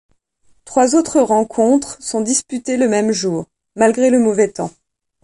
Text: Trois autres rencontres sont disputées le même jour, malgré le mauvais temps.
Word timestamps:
Trois 0.65 0.95
autres 0.95 1.21
rencontres 1.21 2.01
sont 2.01 2.21
disputées 2.21 2.75
le 2.75 2.87
même 2.87 3.11
jour, 3.11 3.45
malgré 3.75 4.09
le 4.09 4.17
mauvais 4.17 4.51
temps. 4.51 4.71